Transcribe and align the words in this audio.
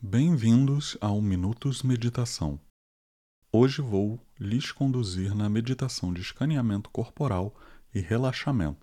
Bem-vindos 0.00 0.96
ao 1.00 1.20
Minutos 1.20 1.82
Meditação. 1.82 2.60
Hoje 3.52 3.82
vou 3.82 4.20
lhes 4.38 4.70
conduzir 4.70 5.34
na 5.34 5.48
meditação 5.48 6.12
de 6.12 6.20
escaneamento 6.20 6.88
corporal 6.88 7.52
e 7.92 7.98
relaxamento. 7.98 8.78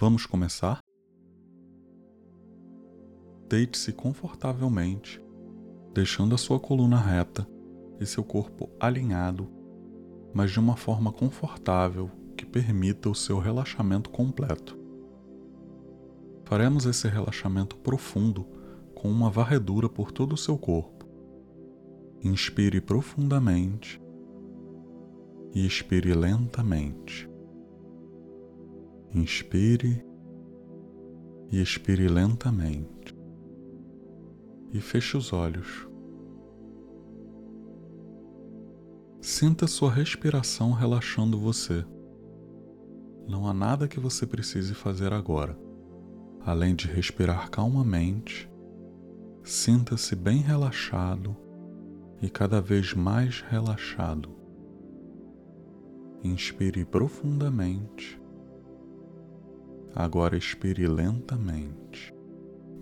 Vamos 0.00 0.24
começar? 0.24 0.78
Deite-se 3.46 3.92
confortavelmente, 3.92 5.20
deixando 5.92 6.34
a 6.34 6.38
sua 6.38 6.58
coluna 6.58 6.98
reta 6.98 7.46
e 8.00 8.06
seu 8.06 8.24
corpo 8.24 8.70
alinhado, 8.80 9.50
mas 10.32 10.50
de 10.50 10.58
uma 10.58 10.78
forma 10.78 11.12
confortável 11.12 12.10
que 12.38 12.46
permita 12.46 13.10
o 13.10 13.14
seu 13.14 13.38
relaxamento 13.38 14.08
completo. 14.08 14.78
Faremos 16.46 16.86
esse 16.86 17.06
relaxamento 17.06 17.76
profundo 17.76 18.53
com 18.94 19.10
uma 19.10 19.30
varredura 19.30 19.88
por 19.88 20.12
todo 20.12 20.32
o 20.32 20.36
seu 20.36 20.56
corpo. 20.56 21.04
Inspire 22.22 22.80
profundamente 22.80 24.00
e 25.54 25.66
expire 25.66 26.14
lentamente. 26.14 27.28
Inspire 29.14 30.04
e 31.50 31.60
expire 31.60 32.08
lentamente. 32.08 33.14
E 34.72 34.80
feche 34.80 35.16
os 35.16 35.32
olhos. 35.32 35.86
Sinta 39.20 39.66
sua 39.66 39.90
respiração 39.90 40.72
relaxando 40.72 41.38
você. 41.38 41.84
Não 43.28 43.46
há 43.46 43.54
nada 43.54 43.88
que 43.88 44.00
você 44.00 44.26
precise 44.26 44.74
fazer 44.74 45.12
agora, 45.12 45.58
além 46.44 46.74
de 46.74 46.88
respirar 46.88 47.50
calmamente 47.50 48.50
Sinta-se 49.44 50.16
bem 50.16 50.38
relaxado 50.38 51.36
e 52.22 52.30
cada 52.30 52.62
vez 52.62 52.94
mais 52.94 53.42
relaxado. 53.42 54.30
Inspire 56.22 56.82
profundamente. 56.86 58.18
Agora 59.94 60.34
expire 60.34 60.86
lentamente, 60.86 62.10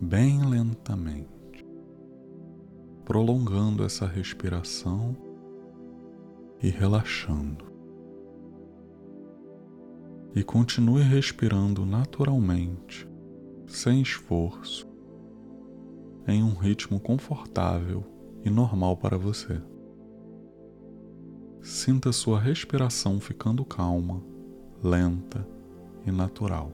bem 0.01 0.49
lentamente, 0.49 1.67
prolongando 3.05 3.83
essa 3.83 4.07
respiração 4.07 5.17
e 6.63 6.69
relaxando. 6.69 7.65
E 10.33 10.45
continue 10.45 11.03
respirando 11.03 11.85
naturalmente, 11.85 13.11
sem 13.67 14.01
esforço 14.01 14.92
em 16.27 16.43
um 16.43 16.55
ritmo 16.55 17.01
confortável 17.01 18.05
e 18.45 18.51
normal 18.51 18.97
para 18.97 19.17
você. 19.17 19.61
Sinta 21.61 22.13
sua 22.13 22.41
respiração 22.41 23.21
ficando 23.21 23.65
calma, 23.65 24.23
lenta 24.83 25.47
e 26.05 26.11
natural. 26.11 26.73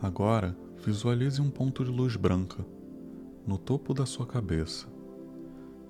Agora, 0.00 0.56
visualize 0.78 1.40
um 1.40 1.50
ponto 1.50 1.84
de 1.84 1.90
luz 1.90 2.16
branca 2.16 2.64
no 3.46 3.58
topo 3.58 3.94
da 3.94 4.04
sua 4.04 4.26
cabeça 4.26 4.86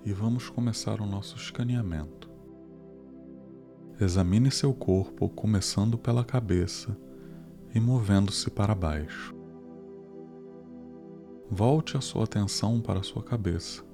e 0.05 0.13
vamos 0.13 0.49
começar 0.49 1.01
o 1.01 1.07
nosso 1.07 1.37
escaneamento. 1.37 2.31
Examine 4.01 4.51
seu 4.51 4.75
corpo 4.75 5.29
começando 5.29 5.97
pela 5.97 6.25
cabeça 6.25 6.97
e 7.75 7.81
movendo-se 7.81 8.51
para 8.51 8.75
baixo. 8.75 9.35
Volte 11.51 11.97
a 11.97 12.01
sua 12.01 12.25
atenção 12.25 12.81
para 12.81 13.01
a 13.01 13.03
sua 13.03 13.23
cabeça. 13.23 13.85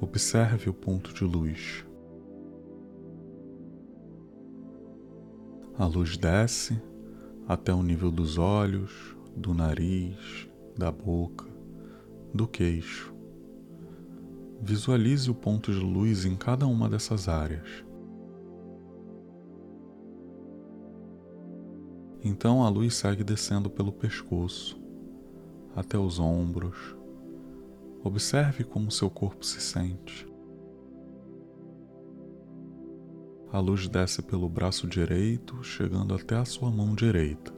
Observe 0.00 0.68
o 0.68 0.74
ponto 0.74 1.12
de 1.14 1.24
luz. 1.24 1.84
A 5.78 5.86
luz 5.86 6.16
desce 6.16 6.80
até 7.46 7.72
o 7.72 7.82
nível 7.82 8.10
dos 8.10 8.36
olhos, 8.38 9.16
do 9.36 9.54
nariz, 9.54 10.48
da 10.76 10.90
boca, 10.90 11.46
do 12.34 12.46
queixo. 12.46 13.14
Visualize 14.60 15.30
o 15.30 15.34
ponto 15.34 15.72
de 15.72 15.78
luz 15.78 16.24
em 16.24 16.34
cada 16.34 16.66
uma 16.66 16.88
dessas 16.88 17.28
áreas. 17.28 17.84
Então 22.28 22.62
a 22.62 22.68
luz 22.68 22.94
segue 22.94 23.24
descendo 23.24 23.70
pelo 23.70 23.90
pescoço, 23.90 24.78
até 25.74 25.96
os 25.96 26.20
ombros. 26.20 26.94
Observe 28.04 28.64
como 28.64 28.90
seu 28.90 29.08
corpo 29.08 29.46
se 29.46 29.62
sente. 29.62 30.28
A 33.50 33.58
luz 33.58 33.88
desce 33.88 34.20
pelo 34.20 34.46
braço 34.46 34.86
direito, 34.86 35.64
chegando 35.64 36.14
até 36.14 36.36
a 36.36 36.44
sua 36.44 36.70
mão 36.70 36.94
direita. 36.94 37.50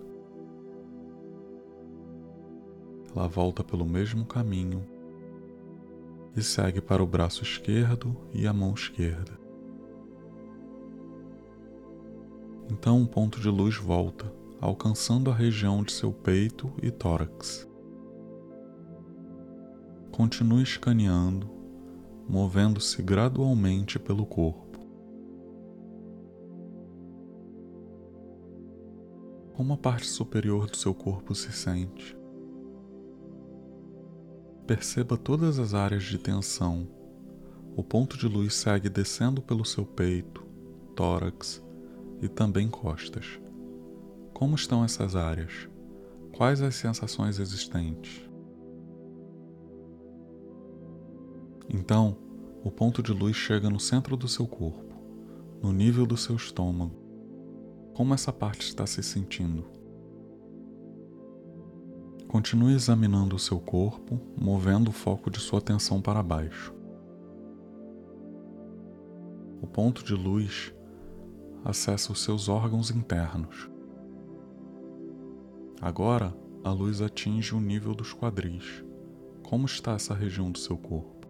Ela 3.13 3.27
volta 3.27 3.65
pelo 3.65 3.85
mesmo 3.85 4.25
caminho 4.25 4.87
e 6.37 6.43
segue 6.45 6.81
para 6.81 7.03
o 7.03 7.07
braço 7.09 7.43
esquerdo 7.43 8.17
e 8.33 8.47
a 8.47 8.53
mão 8.53 8.73
esquerda. 8.73 9.33
Então 12.71 13.03
o 13.03 13.09
ponto 13.09 13.41
de 13.41 13.49
luz 13.49 13.75
volta 13.75 14.39
alcançando 14.61 15.31
a 15.31 15.35
região 15.35 15.83
de 15.83 15.93
seu 15.93 16.13
peito 16.13 16.71
e 16.83 16.91
tórax. 16.91 17.67
Continue 20.13 20.63
escaneando, 20.63 21.49
movendo-se 22.29 23.03
gradualmente 23.03 23.99
pelo 23.99 24.27
corpo. 24.27 24.79
Como 29.55 29.73
a 29.73 29.77
parte 29.79 30.07
superior 30.07 30.67
do 30.67 30.77
seu 30.77 30.95
corpo 30.95 31.35
se 31.35 31.53
sente? 31.53 32.17
Perceba 34.67 35.17
todas 35.17 35.59
as 35.59 35.75
áreas 35.75 36.05
de 36.05 36.19
tensão. 36.19 36.87
O 37.75 37.83
ponto 37.83 38.17
de 38.17 38.29
luz 38.29 38.55
segue 38.55 38.89
descendo 38.89 39.41
pelo 39.41 39.65
seu 39.65 39.87
peito, 39.87 40.47
tórax 40.95 41.63
e 42.21 42.29
também 42.29 42.69
costas. 42.69 43.41
Como 44.41 44.55
estão 44.55 44.83
essas 44.83 45.15
áreas? 45.15 45.69
Quais 46.35 46.63
as 46.63 46.75
sensações 46.75 47.39
existentes? 47.39 48.27
Então, 51.69 52.17
o 52.65 52.71
ponto 52.71 53.03
de 53.03 53.13
luz 53.13 53.37
chega 53.37 53.69
no 53.69 53.79
centro 53.79 54.17
do 54.17 54.27
seu 54.27 54.47
corpo, 54.47 54.95
no 55.63 55.75
nível 55.75 56.07
do 56.07 56.17
seu 56.17 56.37
estômago. 56.37 56.97
Como 57.93 58.15
essa 58.15 58.33
parte 58.33 58.63
está 58.63 58.87
se 58.87 59.03
sentindo? 59.03 59.67
Continue 62.27 62.73
examinando 62.73 63.37
o 63.37 63.39
seu 63.39 63.61
corpo, 63.61 64.19
movendo 64.41 64.89
o 64.89 64.93
foco 64.93 65.31
de 65.31 65.39
sua 65.39 65.59
atenção 65.59 66.01
para 66.01 66.23
baixo. 66.23 66.75
O 69.61 69.67
ponto 69.67 70.03
de 70.03 70.15
luz 70.15 70.75
acessa 71.63 72.11
os 72.11 72.23
seus 72.23 72.49
órgãos 72.49 72.91
internos, 72.91 73.70
Agora 75.81 76.37
a 76.63 76.71
luz 76.71 77.01
atinge 77.01 77.55
o 77.55 77.61
nível 77.61 77.95
dos 77.95 78.13
quadris. 78.13 78.85
Como 79.43 79.65
está 79.65 79.93
essa 79.93 80.13
região 80.13 80.53
do 80.53 80.59
seu 80.59 80.77
corpo? 80.77 81.27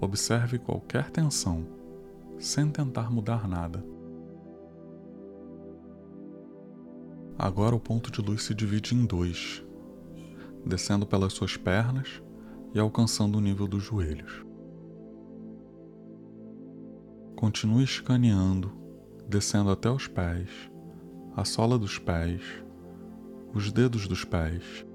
Observe 0.00 0.58
qualquer 0.58 1.08
tensão, 1.10 1.64
sem 2.40 2.68
tentar 2.68 3.12
mudar 3.12 3.46
nada. 3.46 3.86
Agora 7.38 7.76
o 7.76 7.80
ponto 7.80 8.10
de 8.10 8.20
luz 8.20 8.42
se 8.42 8.54
divide 8.54 8.92
em 8.92 9.06
dois, 9.06 9.64
descendo 10.66 11.06
pelas 11.06 11.32
suas 11.34 11.56
pernas 11.56 12.20
e 12.74 12.80
alcançando 12.80 13.38
o 13.38 13.40
nível 13.40 13.68
dos 13.68 13.84
joelhos. 13.84 14.44
Continue 17.36 17.84
escaneando, 17.84 18.72
descendo 19.28 19.70
até 19.70 19.88
os 19.88 20.08
pés 20.08 20.71
a 21.34 21.46
sola 21.46 21.78
dos 21.78 21.98
pés, 21.98 22.42
os 23.54 23.72
dedos 23.72 24.06
dos 24.06 24.22
pés. 24.22 24.86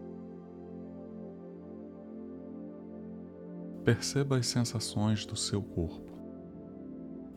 Perceba 3.83 4.37
as 4.37 4.45
sensações 4.45 5.25
do 5.25 5.35
seu 5.35 5.63
corpo. 5.63 6.11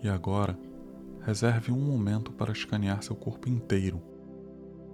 E 0.02 0.08
agora, 0.08 0.58
reserve 1.20 1.73
um 1.73 1.81
momento 1.81 2.31
para 2.31 2.52
escanear 2.52 3.02
seu 3.02 3.17
corpo 3.17 3.49
inteiro 3.49 4.02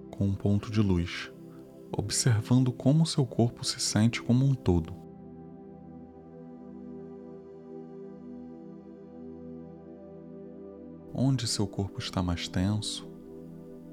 com 0.09 0.25
um 0.25 0.35
ponto 0.35 0.71
de 0.71 0.81
luz, 0.81 1.33
observando 1.91 2.73
como 2.73 3.05
seu 3.05 3.27
corpo 3.27 3.65
se 3.65 3.81
sente 3.81 4.23
como 4.23 4.45
um 4.45 4.55
todo. 4.55 4.95
Onde 11.13 11.49
seu 11.49 11.67
corpo 11.67 11.99
está 11.99 12.23
mais 12.23 12.47
tenso, 12.47 13.16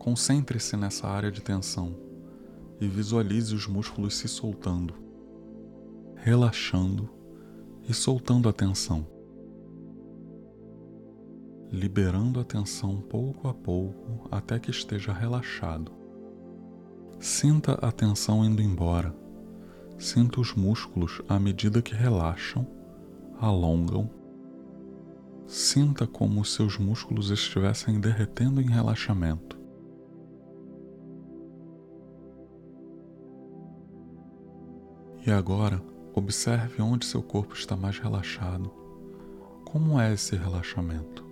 Concentre-se 0.04 0.76
nessa 0.76 1.08
área 1.08 1.32
de 1.32 1.42
tensão 1.42 1.96
e 2.82 2.86
visualize 2.90 3.56
os 3.56 3.66
músculos 3.68 4.18
se 4.18 4.28
soltando, 4.28 4.94
relaxando 6.18 7.10
e 7.88 7.94
soltando 7.94 8.50
a 8.50 8.52
tensão, 8.52 9.08
liberando 11.72 12.42
a 12.42 12.44
tensão 12.44 13.00
pouco 13.00 13.48
a 13.48 13.54
pouco 13.54 14.28
até 14.30 14.60
que 14.60 14.70
esteja 14.70 15.14
relaxado. 15.14 15.90
Sinta 17.18 17.76
a 17.76 17.90
tensão 17.90 18.44
indo 18.44 18.62
embora. 18.62 19.16
Sinta 19.98 20.42
os 20.42 20.54
músculos 20.54 21.22
à 21.30 21.40
medida 21.40 21.82
que 21.82 21.96
relaxam, 21.96 22.68
alongam. 23.40 24.10
Sinta 25.48 26.06
como 26.06 26.42
os 26.42 26.54
seus 26.54 26.78
músculos 26.78 27.30
estivessem 27.30 28.02
derretendo 28.02 28.60
em 28.60 28.68
relaxamento. 28.68 29.63
E 35.26 35.32
agora, 35.32 35.82
observe 36.14 36.82
onde 36.82 37.06
seu 37.06 37.24
corpo 37.24 37.54
está 37.54 37.78
mais 37.78 37.98
relaxado. 37.98 38.70
Como 39.64 39.98
é 39.98 40.12
esse 40.12 40.36
relaxamento? 40.36 41.24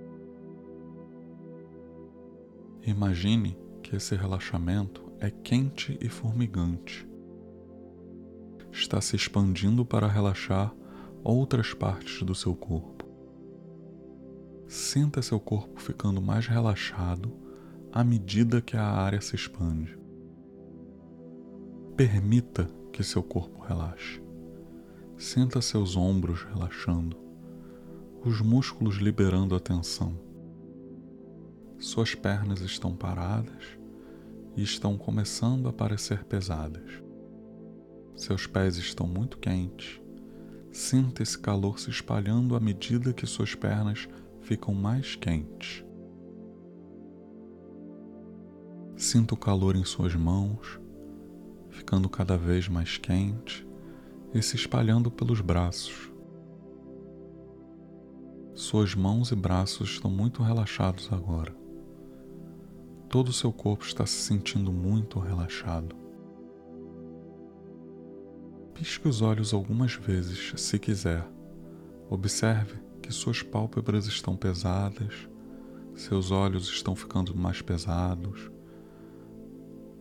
Imagine 2.84 3.58
que 3.84 3.98
esse 3.98 4.16
relaxamento 4.16 5.12
é 5.20 5.30
quente 5.30 5.98
e 6.00 6.08
formigante. 6.08 7.06
Está 8.72 9.02
se 9.02 9.18
expandindo 9.18 9.84
para 9.86 10.08
relaxar 10.08 10.74
outras 11.22 11.74
partes 11.74 12.24
do 12.24 12.34
seu 12.34 12.56
corpo. 12.56 13.06
Sinta 14.70 15.22
seu 15.22 15.38
corpo 15.40 15.82
ficando 15.82 16.22
mais 16.22 16.48
relaxado 16.48 17.30
à 17.92 18.06
medida 18.06 18.62
que 18.62 18.78
a 18.78 18.86
área 18.86 19.20
se 19.20 19.36
expande. 19.36 20.00
Permita 21.98 22.70
que 22.92 23.04
seu 23.04 23.24
corpo 23.24 23.64
relaxe. 23.64 24.22
Sinta 25.18 25.62
seus 25.62 25.96
ombros 25.96 26.44
relaxando, 26.44 27.16
os 28.26 28.42
músculos 28.42 28.96
liberando 28.96 29.56
a 29.56 29.60
tensão. 29.60 30.20
Suas 31.80 32.14
pernas 32.16 32.62
estão 32.62 32.96
paradas 32.96 33.80
e 34.56 34.64
estão 34.64 34.98
começando 34.98 35.70
a 35.70 35.74
parecer 35.74 36.24
pesadas. 36.26 37.04
Seus 38.16 38.46
pés 38.46 38.78
estão 38.78 39.08
muito 39.08 39.38
quentes. 39.38 40.02
Sinta 40.72 41.22
esse 41.22 41.38
calor 41.38 41.80
se 41.80 41.90
espalhando 41.90 42.56
à 42.56 42.60
medida 42.60 43.14
que 43.14 43.26
suas 43.26 43.56
pernas 43.56 44.08
ficam 44.42 44.74
mais 44.74 45.16
quentes. 45.16 45.84
Sinta 48.96 49.34
o 49.34 49.38
calor 49.38 49.76
em 49.76 49.84
suas 49.84 50.16
mãos 50.16 50.81
ficando 51.82 52.08
cada 52.08 52.38
vez 52.38 52.68
mais 52.68 53.00
quente 53.00 53.68
e 54.36 54.42
se 54.42 54.56
espalhando 54.56 55.10
pelos 55.10 55.42
braços. 55.42 56.12
Suas 58.54 58.94
mãos 58.94 59.32
e 59.32 59.36
braços 59.36 59.90
estão 59.90 60.12
muito 60.12 60.44
relaxados 60.44 61.12
agora. 61.12 61.56
Todo 63.10 63.30
o 63.30 63.34
seu 63.34 63.52
corpo 63.52 63.84
está 63.84 64.06
se 64.06 64.14
sentindo 64.14 64.72
muito 64.72 65.20
relaxado. 65.20 65.96
Pisque 68.76 69.08
os 69.08 69.24
olhos 69.24 69.52
algumas 69.52 69.96
vezes, 69.96 70.54
se 70.56 70.78
quiser. 70.78 71.28
Observe 72.12 72.76
que 73.02 73.12
suas 73.12 73.42
pálpebras 73.42 74.06
estão 74.06 74.38
pesadas, 74.38 75.28
seus 75.96 76.30
olhos 76.30 76.68
estão 76.68 76.96
ficando 76.96 77.36
mais 77.36 77.60
pesados. 77.60 78.52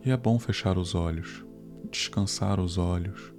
E 0.05 0.11
é 0.11 0.17
bom 0.17 0.37
fechar 0.37 0.77
os 0.77 0.93
olhos 0.93 1.43
descansar 1.91 2.59
os 2.59 2.77
olhos, 2.77 3.33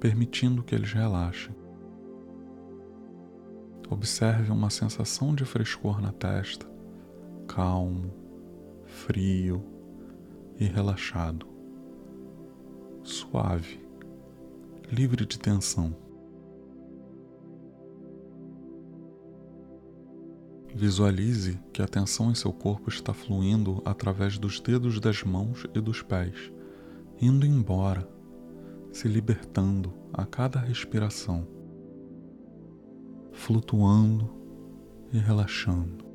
permitindo 0.00 0.62
que 0.62 0.74
eles 0.74 0.92
relaxem. 0.92 1.54
Observe 3.88 4.52
uma 4.52 4.68
sensação 4.68 5.34
de 5.34 5.44
frescor 5.44 6.00
na 6.00 6.12
testa, 6.12 6.68
calmo, 7.46 8.12
frio 8.84 9.64
e 10.58 10.64
relaxado, 10.64 11.46
suave, 13.02 13.80
livre 14.92 15.24
de 15.24 15.38
tensão. 15.38 15.96
Visualize 20.74 21.58
que 21.72 21.80
a 21.80 21.88
tensão 21.88 22.30
em 22.30 22.34
seu 22.34 22.52
corpo 22.52 22.90
está 22.90 23.14
fluindo 23.14 23.80
através 23.84 24.38
dos 24.38 24.60
dedos 24.60 25.00
das 25.00 25.24
mãos 25.24 25.64
e 25.74 25.80
dos 25.80 26.02
pés 26.02 26.52
indo 27.20 27.44
embora, 27.44 28.08
se 28.92 29.08
libertando 29.08 29.92
a 30.12 30.24
cada 30.24 30.60
respiração, 30.60 31.46
flutuando 33.32 34.30
e 35.12 35.18
relaxando. 35.18 36.06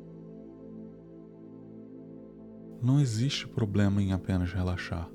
Não 2.80 3.00
existe 3.00 3.46
problema 3.46 4.02
em 4.02 4.12
apenas 4.12 4.52
relaxar, 4.52 5.10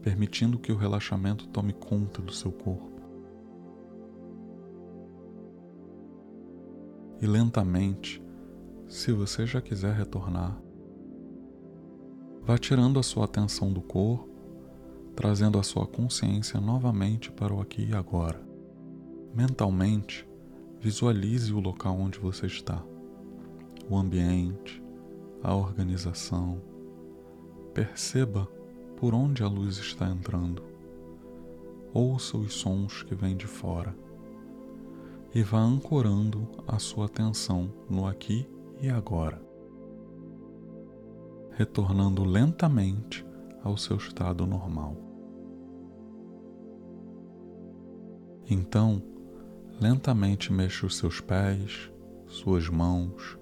permitindo 0.00 0.58
que 0.58 0.72
o 0.72 0.76
relaxamento 0.76 1.46
tome 1.48 1.72
conta 1.74 2.22
do 2.22 2.32
seu 2.32 2.52
corpo. 2.52 2.96
E 7.20 7.26
lentamente, 7.26 8.22
se 8.86 9.12
você 9.12 9.46
já 9.46 9.60
quiser 9.60 9.94
retornar, 9.94 10.58
vá 12.42 12.56
tirando 12.56 12.98
a 12.98 13.02
sua 13.02 13.24
atenção 13.24 13.72
do 13.72 13.80
corpo 13.80 14.35
trazendo 15.16 15.58
a 15.58 15.62
sua 15.62 15.86
consciência 15.86 16.60
novamente 16.60 17.32
para 17.32 17.52
o 17.52 17.60
aqui 17.60 17.88
e 17.88 17.94
agora. 17.94 18.38
Mentalmente, 19.34 20.28
visualize 20.78 21.52
o 21.54 21.58
local 21.58 21.98
onde 21.98 22.18
você 22.18 22.46
está, 22.46 22.84
o 23.88 23.96
ambiente, 23.96 24.82
a 25.42 25.54
organização. 25.54 26.60
Perceba 27.72 28.46
por 28.98 29.14
onde 29.14 29.42
a 29.42 29.48
luz 29.48 29.78
está 29.78 30.06
entrando. 30.06 30.62
Ouça 31.94 32.36
os 32.36 32.52
sons 32.52 33.02
que 33.02 33.14
vêm 33.14 33.36
de 33.36 33.46
fora 33.46 33.96
e 35.34 35.42
vá 35.42 35.60
ancorando 35.60 36.46
a 36.68 36.78
sua 36.78 37.06
atenção 37.06 37.72
no 37.88 38.06
aqui 38.06 38.46
e 38.82 38.90
agora, 38.90 39.40
retornando 41.52 42.22
lentamente 42.22 43.24
ao 43.62 43.78
seu 43.78 43.96
estado 43.96 44.46
normal. 44.46 45.05
Então, 48.48 49.02
lentamente 49.80 50.52
mexa 50.52 50.86
os 50.86 50.96
seus 50.96 51.20
pés, 51.20 51.90
suas 52.28 52.68
mãos, 52.68 53.36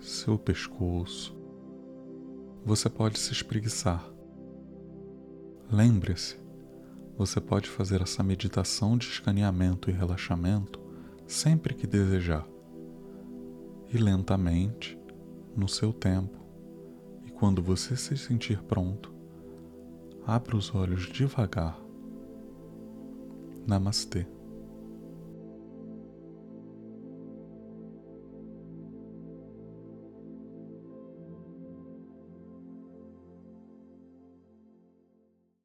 seu 0.00 0.38
pescoço. 0.38 1.36
Você 2.64 2.88
pode 2.88 3.18
se 3.18 3.32
espreguiçar. 3.32 4.02
Lembre-se, 5.70 6.36
você 7.16 7.42
pode 7.42 7.68
fazer 7.68 8.00
essa 8.00 8.22
meditação 8.22 8.96
de 8.96 9.06
escaneamento 9.06 9.90
e 9.90 9.92
relaxamento 9.92 10.80
sempre 11.26 11.74
que 11.74 11.86
desejar. 11.86 12.46
E 13.92 13.98
lentamente, 13.98 14.98
no 15.54 15.68
seu 15.68 15.92
tempo, 15.92 16.40
e 17.26 17.30
quando 17.30 17.62
você 17.62 17.96
se 17.96 18.16
sentir 18.16 18.62
pronto, 18.62 19.12
abra 20.26 20.56
os 20.56 20.74
olhos 20.74 21.06
devagar 21.06 21.82
Намасты. 23.66 24.26